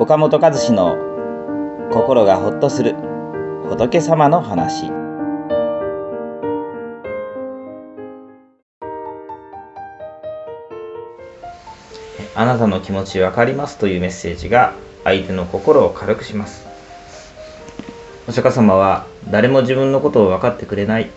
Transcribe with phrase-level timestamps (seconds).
[0.00, 0.96] 岡本和志の
[1.90, 2.94] 心がほっとする
[3.68, 4.92] 仏様の話。
[12.36, 14.72] あなたの気持ちわかりますというメッセージが
[15.02, 16.64] 相手の心を軽くします。
[18.28, 21.10] お釈迦様は誰も自分のことを分かってくれない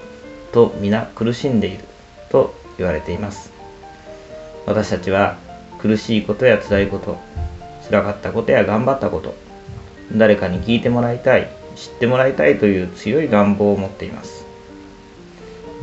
[0.53, 1.83] と皆苦しんでいる
[2.29, 3.53] と言われています。
[4.65, 5.37] 私たちは
[5.77, 7.19] 苦しいことや辛いこと
[7.91, 9.35] 辛かったことや頑張ったこと
[10.13, 14.45] 誰かに聞いてもらいたい知ってもらいたいという強い願望を持っています。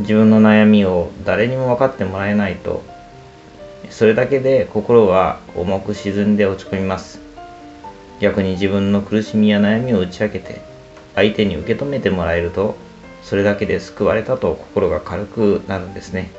[0.00, 2.84] 自分の悩みを誰にも分かってもらえないと
[3.90, 7.20] それだけで心は重く沈んで落ち込みます。
[8.20, 10.60] 逆に自分の苦しみや悩みを打ち明けて
[11.14, 12.76] 相手に受け止めてもらえると
[13.22, 16.30] それだけで救われたと心が軽くなるんですね。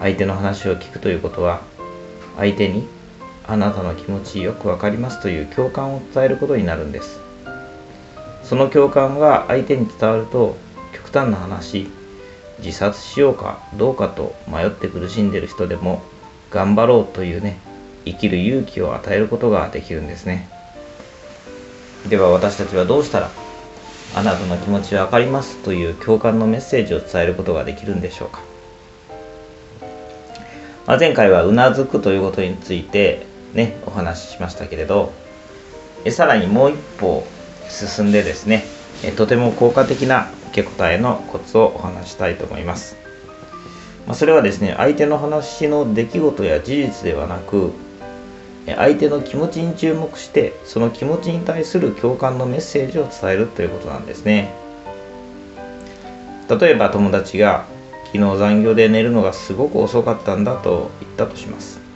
[0.00, 1.62] 相手の話を聞くということは
[2.36, 2.86] 相手に
[3.48, 7.18] あなたの気持ちよくわかりますという共感を伝えることになるんです。
[8.44, 10.56] その共感が相手に伝わると
[10.92, 11.90] 極端な話
[12.60, 16.02] 自殺しようかどうかと迷って苦しんでる人でも
[16.50, 17.58] 頑張ろうというね
[18.04, 20.48] 生きる勇気を与えることができるんですね。
[22.08, 23.30] では私たちはどうしたら
[24.14, 28.40] あなたの気持ちわかりますという共感のメッセージを伝えることができるんでしょうか。
[30.86, 35.12] まあ、前回はうなずくということについてね、お話ししましたけれど、
[36.04, 37.26] えさらにもう一歩
[37.68, 38.64] 進んでですね、
[39.02, 42.96] えとても効果的な受け答えのコツをお話したいと思います。
[44.06, 47.72] まあ、それはですね、相手の話の出来事や事実ではなく、
[48.66, 54.52] 相手の気持ちに注目して、その気持ちに対する共感のメッセージを伝えるということなんですね。
[56.48, 57.66] 例えば友達が
[58.06, 61.87] 昨日残業で寝るのがすごく遅かったんだと言ったとします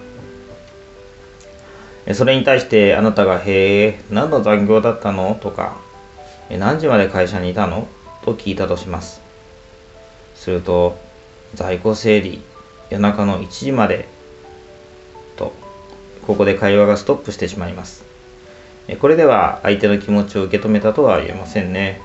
[2.15, 5.77] それに対してあなたが「へえ何の残業だったの?」とか
[6.51, 7.87] 「何時まで会社にいたの?」
[8.25, 9.21] と聞いたとします
[10.35, 10.99] すると
[11.55, 12.43] 在庫整理
[12.91, 14.09] 夜中の1時まで
[15.37, 15.53] と
[16.27, 18.05] ここで会話がストップしてしまいます
[19.01, 22.01] これでは相手の気持ちを受け止めたとは言えませんね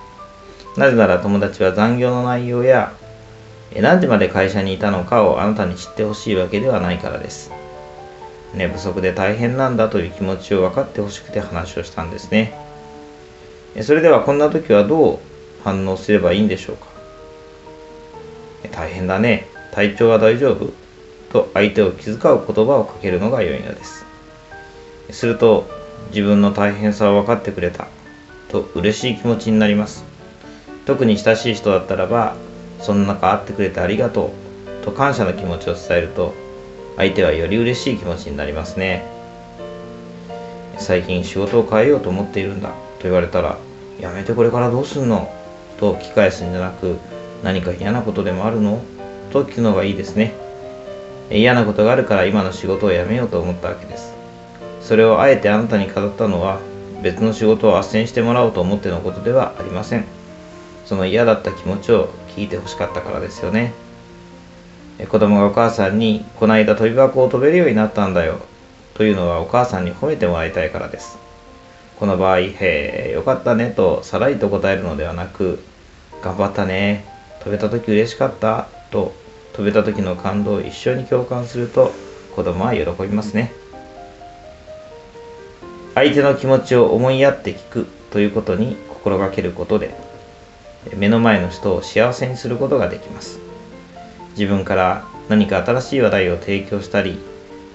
[0.78, 2.94] なぜなら友達は残業の内容や
[3.76, 7.52] 何時まで会社にいたのかをあなたに知ってほしいわけではないからです。
[8.54, 12.54] 寝不足で大変なんだという気持ちを分かってほしくて話をしたんですね。
[13.82, 15.20] それではこんな時はどう
[15.64, 16.88] 反応すればいいんでしょうか？
[18.72, 19.48] 大変だね。
[19.72, 20.72] 体調は大丈夫？
[21.32, 24.06] と相手を気遣う言葉をかけるのが良いのです。
[25.12, 25.70] すると
[26.10, 27.88] 自分の大変さを分かってくれた
[28.50, 30.06] と嬉しい気持ちになります。
[30.86, 32.36] 特に親しい人だったらば
[32.80, 34.32] そんな中会ってくれてありがと
[34.82, 36.34] うと感謝の気持ちを伝えると
[36.98, 39.06] 相手はより嬉しい気持ちになりますね。
[40.80, 42.70] 最近仕事を変えようと思っているんだ。
[42.70, 43.58] と言われたら
[44.00, 45.32] やめてこれからどうすんの？
[45.80, 46.98] と聞き返すんじゃなく
[47.44, 48.82] 何か嫌なことでもあるの？
[49.32, 50.34] と聞くのがいいですね。
[51.30, 54.14] 嫌なことがあるから今の仕事を辞めようと思ったわけです。
[54.82, 56.60] それをあえてあなたに語ったのは
[57.04, 60.06] 別の仕事を斡旋してもらおうと思ってのことではありません。
[60.86, 63.74] その嫌だった気持ちを聞いてほしかったからですよね。
[65.06, 68.40] 子供がお母さんに、こないだ飛び箱を飛べるようになったんだよ、
[68.96, 71.18] というのはお母さんに褒めてもらいたいからです。
[72.00, 75.60] この場合、へえ、よかったねとさらりと答えるのではなく、
[76.24, 77.06] 頑張ったね、
[77.44, 79.14] 飛べた時嬉しかった、と
[79.54, 81.92] 飛べた時の感動を一緒に共感すると
[82.36, 83.52] 子供は喜びますね。
[85.98, 89.96] 相手の気持ちを思いやって聞くということに心がけることで
[90.96, 93.40] 目の前の人を幸せにすることができます
[94.38, 97.18] 自分から何か新しい話題を提供したり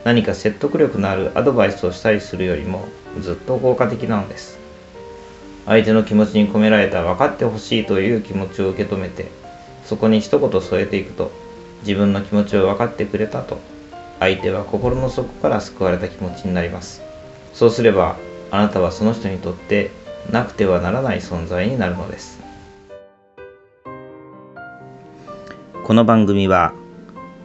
[0.04, 2.86] 何か説得力のあるアドバイスをしたりするよりも
[3.20, 4.58] ずっと効果的なのです。
[5.66, 9.26] 相手の気持ちに込められた分かってほしいという気持ちを受け止めて
[9.84, 11.30] そこに一言添えていくと
[11.82, 13.58] 自分の気持ちを分かってくれたと
[14.18, 17.02] 相手は心の底から救われた気持ちになります。
[17.52, 18.16] そうすれば
[18.50, 19.90] あなたはその人にとって
[20.30, 22.40] なくてはならない存在になるのです。
[25.84, 26.74] この番組は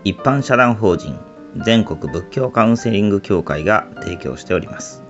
[0.04, 1.20] 一般社団法人
[1.66, 5.02] 全国仏教カウンセリング協会が提供しております。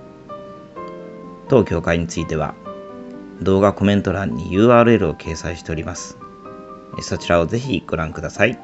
[1.48, 2.54] 当協会については
[3.42, 6.16] 動画コメント欄に URL を掲載しております。
[7.02, 8.58] そちらをぜひご覧ください。